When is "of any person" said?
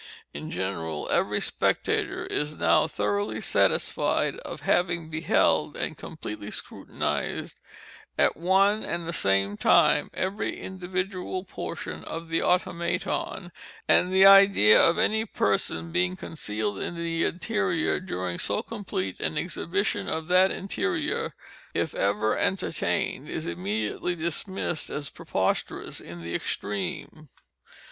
14.83-15.91